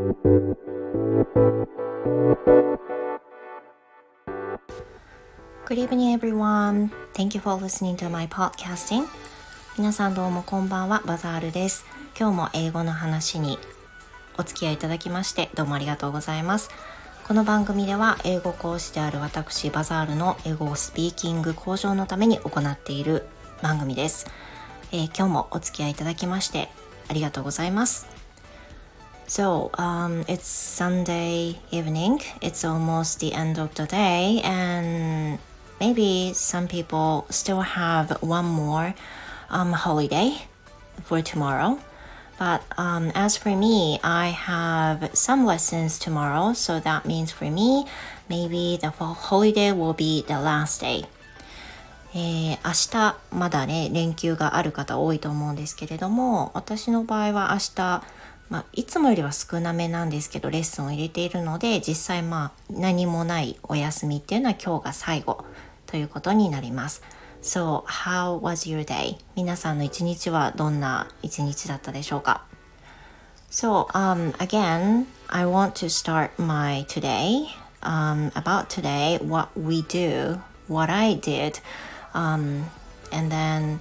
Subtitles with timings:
[0.00, 0.56] Good
[5.76, 6.88] evening everyone.
[7.12, 9.04] Thank you for listening to my podcasting.
[9.76, 11.84] 皆さんどうもこんばんは、バザールです。
[12.18, 13.58] 今日も英語の話に
[14.38, 16.70] お付き合いいただきましてどうもありがとうございます。
[17.28, 23.26] この番組では英語講師である私バザールの英語スピーキング向上のために行っている
[23.60, 24.28] 番組です。
[24.92, 26.70] えー、今日もお付き合いいただきまして
[27.08, 28.19] ありがとうございます。
[29.29, 32.21] So, um, it's Sunday evening.
[32.41, 35.39] It's almost the end of the day, and
[35.79, 38.93] maybe some people still have one more
[39.49, 40.37] um, holiday
[41.03, 41.79] for tomorrow.
[42.37, 47.87] But um, as for me, I have some lessons tomorrow, so that means for me,
[48.29, 51.05] maybe the holiday will be the last day.
[52.17, 58.03] えー、明日まだね連休がある方多いと思うんですけれども私の場合は明日
[58.50, 65.44] まあ、いつもよりは少なめなんですけどレッスンを入れているので実際まあ何もないお休みっていうのは今日が最後
[65.86, 67.02] ということになります。
[67.42, 69.16] So, how was your day?
[69.34, 72.44] 皆さんの一日はどんな一日だったでしょうか
[73.50, 77.46] So, um, again, I want to start my today
[77.82, 81.60] um, about today, what we do, what I did,
[82.12, 82.66] um,
[83.10, 83.80] and then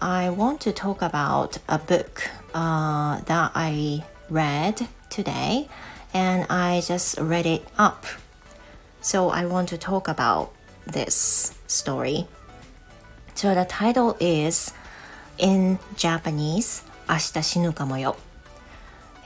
[0.00, 5.68] I want to talk about a book uh, that I read today
[6.14, 8.06] and I just read it up.
[9.02, 10.52] So I want to talk about
[10.86, 12.26] this story.
[13.34, 14.72] So the title is
[15.38, 18.16] In Japanese 明日死ぬかもよ、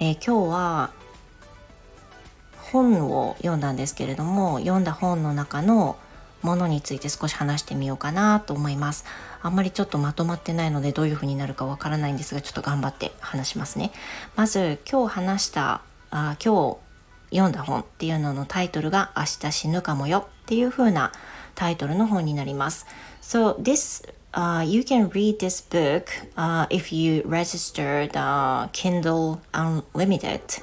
[0.01, 0.91] えー、今日は
[2.73, 5.97] 本を読んだんですけれども読んだ本の中の
[6.42, 9.05] ものについて少し話してみようかなと思います。
[9.42, 13.92] あんまりちょっとまとまってないのでどういう風になるかわからないんですがちょっと頑張って話しますね。
[14.36, 16.77] まず今日話したあ今日
[17.30, 21.12] 読んだ本っていうののタイトルが明日死ぬかもよっていう風な
[21.55, 22.86] タイトルの本になります。
[23.22, 30.62] So this Uh, you can read this book uh, if you register the Kindle Unlimited.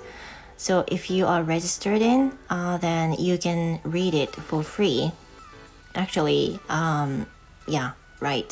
[0.55, 5.11] So if you are registered in, uh, then you can read it for free.
[5.95, 7.27] Actually, um,
[7.67, 8.45] yeah, right.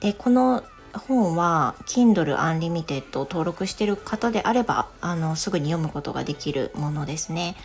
[0.00, 7.56] で、この本は Kindle Unlimited を登録してる方であればあのすぐに読むことができるものですね。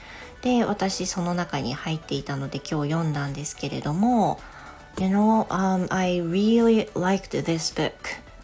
[0.41, 4.39] で、私その中に入っていたので今日読んだんですけれども
[4.99, 7.93] You know, um, I really liked this book.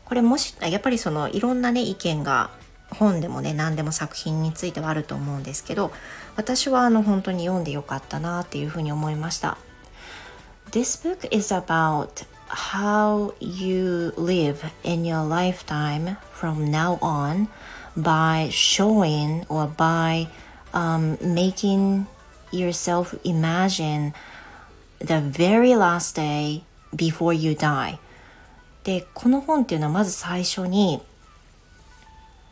[0.06, 2.50] これもしやっぱりそのいろんなね意見が
[2.90, 5.92] 本でもね何でも作品についてはあると思うんですけど
[6.36, 9.60] 私はあの本当に読んでよかったなっていうふうに思いました。
[10.72, 17.48] This book is about how you live in your lifetime from now on
[17.98, 20.28] by showing or by
[20.72, 22.06] um, making
[22.52, 24.14] yourself imagine
[25.00, 26.64] the very last day
[26.96, 27.98] before you die
[28.84, 31.02] でこの本っていうのはまず最初に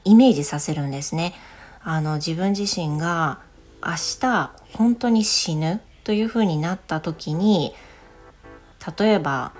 [0.06, 1.36] イメージさせるんですね
[1.84, 3.40] あの自分自身が
[3.86, 7.76] 明日本当に死ぬというふうになった時に
[8.98, 9.54] 例えば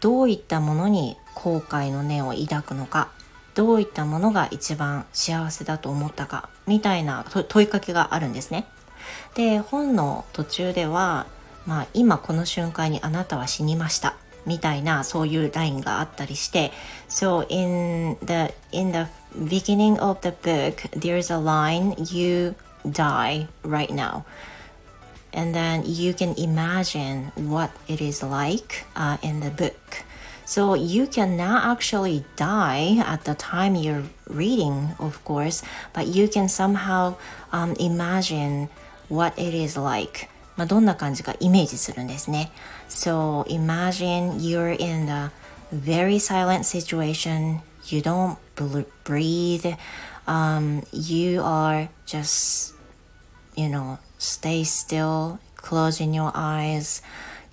[0.00, 3.10] どういったものに後悔の念を抱くのか
[3.54, 8.66] どういったものが一番幸せだと思ったかみたいな問いかけがあるんですね。
[9.34, 11.26] で本の途中では、
[11.66, 14.14] まあ、今この瞬間にあなたは死にました
[14.46, 16.72] みたいなそういうラインがあったりして
[17.08, 22.54] So in the in the beginning of the book there's a line you
[22.86, 24.24] die right now
[25.33, 30.03] and then you can imagine what it is like uh, in the book.
[30.45, 36.49] So you cannot actually die at the time you're reading, of course, but you can
[36.49, 37.15] somehow
[37.51, 38.69] um, imagine
[39.09, 40.29] what it is like.
[40.55, 42.51] まあ、どんな感じかイメージするんですね。
[42.87, 45.31] So imagine you're in a
[45.73, 47.61] very silent situation.
[47.87, 48.37] You don't
[49.03, 49.75] breathe.
[50.27, 52.75] Um, you are just,
[53.55, 57.02] you know, stay still, closing your eyes,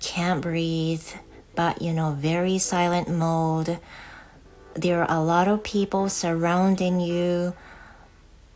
[0.00, 1.06] can't breathe,
[1.54, 3.78] but you know, very silent mode.
[4.74, 7.54] There are a lot of people surrounding you,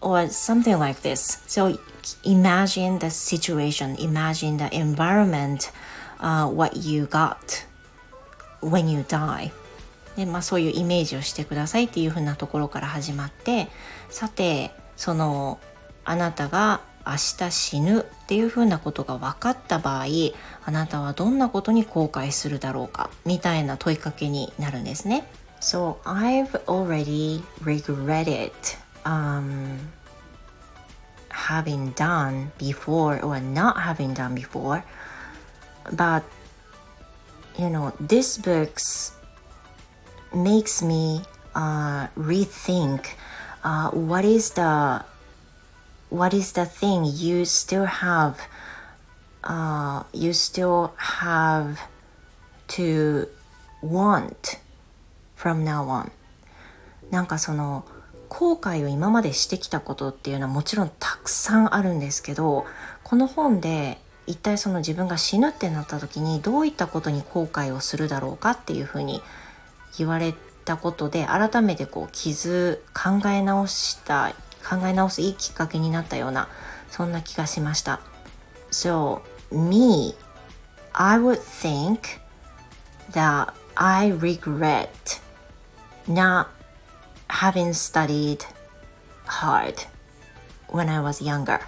[0.01, 1.43] or something like this.
[1.47, 1.79] So
[2.25, 5.71] imagine the situation, imagine the environment,
[6.21, 7.65] uh, what you got
[8.61, 9.53] when you die.
[10.17, 13.69] でまあ、そういうイメージをしてくださいっていうふうなところから始まって
[14.11, 15.61] さてその
[16.05, 20.07] あなたが明日死ぬっていうふうなことが分かった場合
[20.65, 25.25] あなたはどんなことに後悔するだろうかみたいな問いかけになるんですね。
[25.61, 28.53] So I've already regretted、
[29.05, 29.79] um,
[31.29, 34.83] having done before or not having done before.
[35.93, 36.23] But
[37.59, 39.13] you know, this books
[40.33, 41.23] makes me
[41.55, 43.07] uh, rethink
[43.65, 45.05] uh, what is the
[46.11, 48.35] what is the thing you still have
[49.45, 51.79] uh, you still have
[52.69, 53.29] to
[53.83, 54.59] want
[55.37, 56.11] from now on?
[57.11, 57.85] なんかその
[58.29, 62.65] 後悔を今までしてきたことっていうのはもちろんたくさんあるんですけど
[63.03, 69.21] この本で一体その自分が死ぬってなった時にどういったことに後悔をするだろうかっていうふうに
[69.99, 70.35] 言われ
[70.65, 74.33] たことで改めてこう傷考え直した
[74.69, 76.49] 考え直すいいきっかけになったような
[76.91, 78.01] そんな気がしました。
[78.71, 80.15] So me,
[80.93, 82.21] I would think
[83.13, 85.21] that I regret
[86.07, 86.49] not
[87.29, 88.45] having studied
[89.27, 89.75] hard
[90.69, 91.61] when I was younger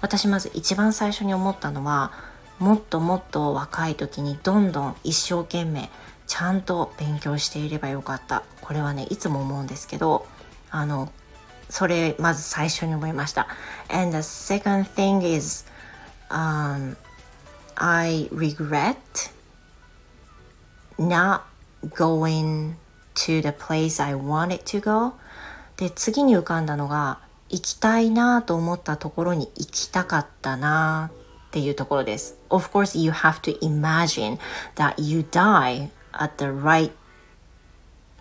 [0.00, 2.12] 私まず一番最初に思ったのは
[2.58, 5.90] もっともっと若い時にどんどん一生懸命
[6.26, 10.26] ちゃんと勉強していればよかったこれはねいつも思うんですけど
[10.70, 11.12] あの
[11.70, 13.46] それまず最初に思いました
[13.88, 15.64] and the second thing is、
[16.28, 16.96] um,
[17.76, 18.96] I regret
[20.98, 21.42] not
[21.94, 22.74] going
[23.14, 25.14] to the place I wanted to go
[25.76, 31.10] で次に浮かんだのが行きたいなと思ったところに行きたかったな
[31.48, 34.38] っていうところです Of course you have to imagine
[34.76, 36.92] that you die at the right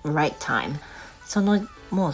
[0.03, 0.79] right time
[1.25, 1.61] その
[1.91, 2.13] もう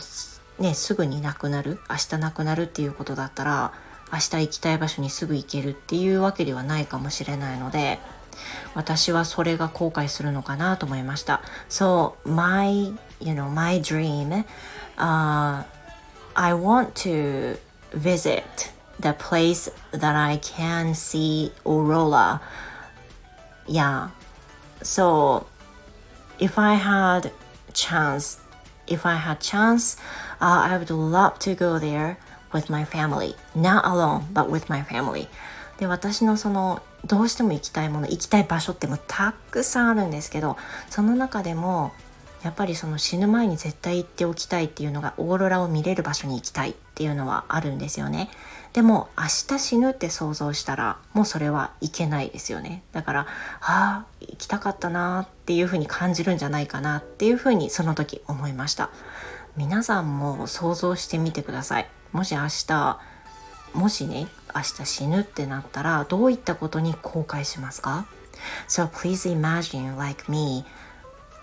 [0.59, 3.73] ねすぐに亡くなる明日亡くなるっていうことだったら
[4.11, 7.99] 明日行きたい場所にすぐ行けるっていうわけではないかもしれないので
[8.73, 11.41] 私はそれが後悔するのかなと思いました。
[11.69, 14.43] So, my, you know, my dream,
[14.97, 15.63] uh,
[16.33, 17.57] I want to
[17.91, 18.43] visit
[18.99, 22.41] the place that I can see aurora.
[23.67, 24.09] Yeah.
[24.81, 25.47] So,
[26.39, 27.31] if I had
[27.73, 28.39] chance,
[28.87, 29.97] if I had chance,
[30.41, 32.17] uh, I would love to go there
[32.53, 33.35] with my family.
[33.55, 35.27] Not alone, but with my family.
[35.77, 40.57] で、私のそのどうしても行きたいもの行きたい場所ってもたくさんあるんですけど
[40.89, 41.91] その中でも
[42.43, 48.29] やっぱりその死ぬ前に絶対行っておきたいっていうのがオーロラを見れる場所に行きたいっていうのはあるんですよね
[48.75, 49.23] でも明
[49.55, 52.83] 日死ぬって想像したらもうそれはいけないですよね。
[52.91, 53.25] だからあ
[53.61, 58.89] あ行きたかったなっていうふうに感じるんじゃないかなっていうふうにその時思いました。
[59.55, 61.89] 皆さんも想像してみてください。
[62.11, 62.99] もし明日
[63.73, 68.05] もしね明日死ぬってなったらどういったことに後悔しますか
[68.67, 70.65] ？So please imagine like me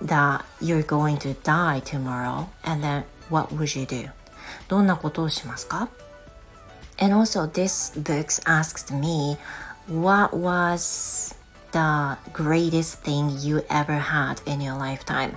[0.04, 4.10] that you're going to die tomorrow and then what would you do?
[4.68, 5.88] どんなことをしますか？
[7.02, 9.36] And also this book asked me
[9.88, 11.34] what was
[11.72, 15.36] the greatest thing you ever had in your lifetime?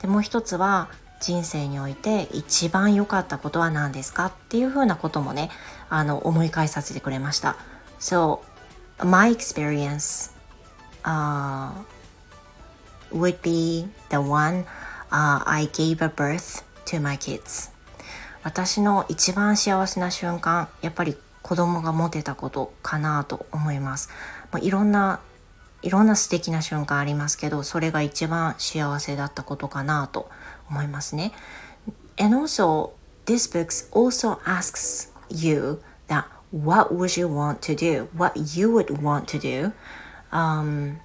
[0.00, 0.88] でもう一つは
[1.20, 5.50] 人生において一番良かったことは何ですかっていうふうなこともね
[5.90, 7.56] あの思い返させてくれました
[8.00, 8.40] So
[9.04, 10.32] my experience、
[11.04, 11.72] uh,
[13.12, 14.64] would be the one、
[15.10, 17.71] uh, I gave a birth to my kids
[18.42, 24.08] 私の一番幸せな瞬間やっぱり子供が持てたことかなと思います、
[24.50, 25.20] まあ、いろんな
[25.82, 30.30] いろんな素敵な瞬間ありますけどそれが一番幸せだったことかなと
[30.70, 31.32] 思いますね。
[32.18, 32.92] And also,
[33.26, 38.06] this book also asks you that what would you want to do?
[38.16, 39.72] What you would want to do?
[40.30, 40.98] Um,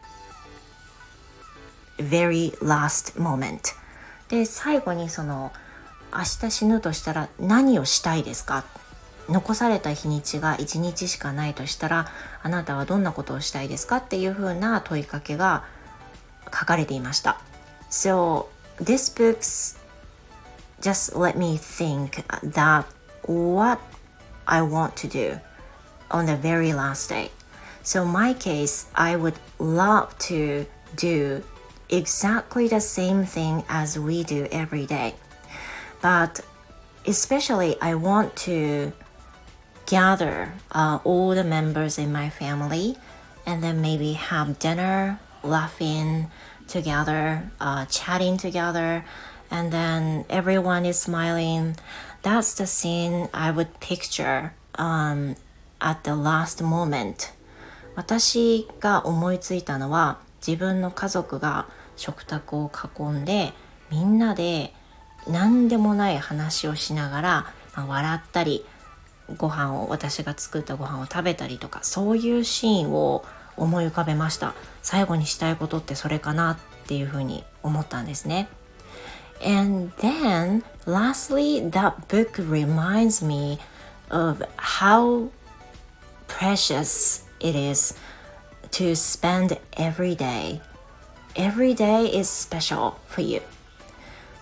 [1.97, 3.75] very last moment.
[4.29, 5.51] で、最後にその、
[6.17, 8.65] 明日死ぬとしたら何をしたいですか
[9.29, 12.07] 残された日にちが1日しかないとしたら
[12.41, 15.63] あなたはどんなことをしたいですかっていうふうな問いかけが
[16.45, 17.39] 書かれていました。
[17.91, 18.47] So
[18.81, 19.77] this books
[20.81, 22.85] just let me think that
[23.27, 23.79] what
[24.45, 25.39] I want to do
[26.09, 27.29] on the very last day.
[27.83, 31.43] So my case, I would love to do
[31.89, 35.15] exactly the same thing as we do every day.
[36.00, 36.40] But
[37.06, 38.92] especially I want to
[39.86, 42.96] gather uh, all the members in my family
[43.44, 46.30] and then maybe have dinner, laughing,
[46.68, 49.04] together, uh, chatting together,
[49.50, 51.76] and then everyone is smiling.
[52.22, 55.36] That's the scene I would picture um,
[55.80, 57.32] at the last moment.
[57.94, 61.66] 私が思いついたのは自分の家族が
[61.96, 63.52] 食卓を囲んで
[63.90, 64.72] みんなで
[65.29, 68.65] 何でもない話をしながら、まあ、笑ったり
[69.35, 73.25] ご飯を私が作ったご飯を食べたりとかそういうシーンを
[73.57, 76.57] 思い浮かべました最後にしたいことってそれかなっ
[76.87, 78.47] ていうふうに思ったんですね
[79.43, 83.59] And then lastly that book reminds me
[84.09, 85.29] of how
[86.27, 87.95] precious it is
[88.71, 90.61] to spend every day
[91.35, 93.41] every day is special for you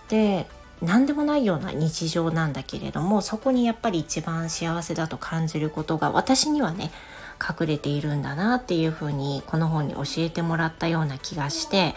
[0.08, 0.46] で
[0.82, 6.90] 何でもないような日常なんだけれどもそこにやっぱり一番幸せだと感じることが私にはね
[7.40, 11.94] 隠れているんだなっていうふうにこの本に教えてもらったような気がして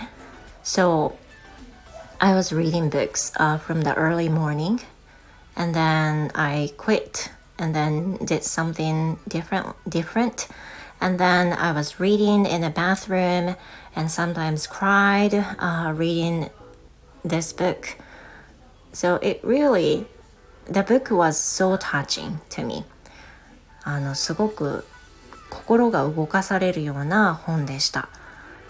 [0.64, 1.14] So
[2.20, 4.82] I was reading books、uh, from the early morning
[5.56, 10.48] and then I quit and then did something different different
[11.02, 13.56] and then I was reading in the bathroom
[13.96, 16.50] and sometimes cried uh, reading
[17.24, 17.98] this book
[18.94, 20.06] So it really,
[20.66, 22.86] the book was so touching to me.
[23.84, 24.86] あの、すごく
[25.50, 28.10] 心が動かされるような本でした。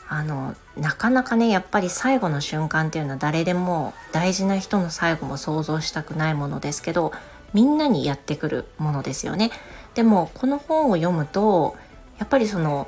[0.08, 7.12] あの、なかなかね、やっぱり最後の瞬間っていうのは誰でも大事な人の最後も想像したくないものですけど、
[7.54, 9.52] みんなにやってくるものですよね。
[9.94, 11.76] でも、この本を読むと、
[12.18, 12.88] やっぱりその、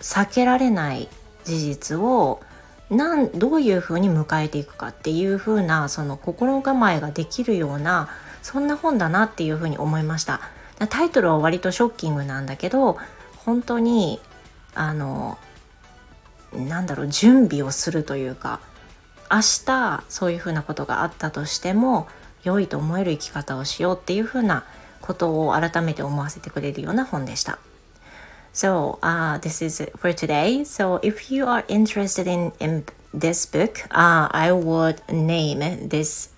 [0.00, 1.08] 避けられない
[1.44, 2.40] 事実を
[2.90, 8.08] なんどういうふうに迎えていくかっていうふうなその心構えができるような
[8.42, 10.40] そんな本だなっていうふうに思いました
[10.88, 12.98] タイトルは割とショッキングなんだけど
[13.44, 14.20] 本当に
[14.74, 15.38] あの
[16.52, 18.60] なんだろう準備をするというか
[19.30, 22.08] 明日そういうふうなことがあったとしても
[22.42, 24.64] 良いと思える生き方をしようっていうふうな
[25.00, 27.58] ことを改めて思わせてくれるような本でした。
[28.53, 30.63] So uh, this is for today.
[30.63, 36.29] So if you are interested in, in this book, uh, I would name this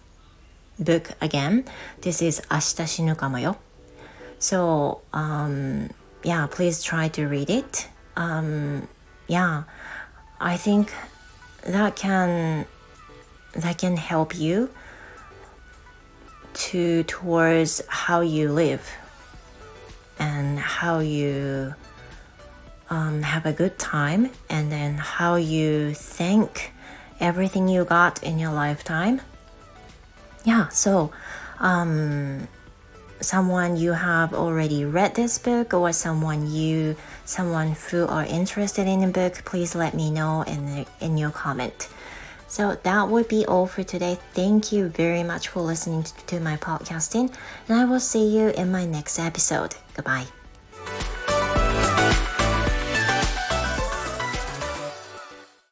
[0.79, 1.65] book again.
[2.01, 3.57] This is 明日死ぬかもよ.
[4.39, 5.89] So um,
[6.23, 7.87] yeah, please try to read it.
[8.15, 8.87] Um,
[9.27, 9.63] yeah,
[10.39, 10.91] I think
[11.63, 12.65] that can
[13.53, 14.69] that can help you
[16.53, 18.89] to towards how you live
[20.19, 21.75] and how you
[22.92, 26.72] um, have a good time and then how you thank
[27.20, 29.22] everything you got in your lifetime.
[30.44, 31.10] Yeah, so
[31.58, 32.48] um,
[33.20, 39.00] someone you have already read this book or someone you someone who are interested in
[39.00, 41.88] the book, please let me know in the, in your comment.
[42.46, 44.18] So that would be all for today.
[44.34, 47.34] Thank you very much for listening to my podcasting,
[47.66, 49.76] and I will see you in my next episode.
[49.94, 50.26] Goodbye.